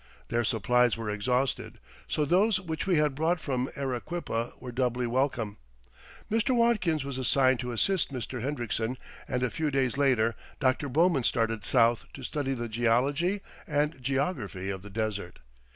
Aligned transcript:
Their 0.29 0.43
supplies 0.43 0.97
were 0.97 1.11
exhausted, 1.11 1.77
so 2.07 2.25
those 2.25 2.59
which 2.59 2.87
we 2.87 2.95
had 2.97 3.13
brought 3.13 3.39
from 3.39 3.69
Arequipa 3.77 4.51
were 4.59 4.71
doubly 4.71 5.05
welcome. 5.05 5.57
Mr. 6.27 6.55
Watkins 6.55 7.03
was 7.05 7.19
assigned 7.19 7.59
to 7.59 7.71
assist 7.71 8.11
Mr. 8.11 8.41
Hendriksen 8.41 8.97
and 9.27 9.43
a 9.43 9.51
few 9.51 9.69
days 9.69 9.99
later 9.99 10.33
Dr. 10.59 10.89
Bowman 10.89 11.21
started 11.21 11.63
south 11.63 12.05
to 12.15 12.23
study 12.23 12.55
the 12.55 12.67
geology 12.67 13.41
and 13.67 14.01
geography 14.01 14.71
of 14.71 14.81
the 14.81 14.89
desert. 14.89 15.37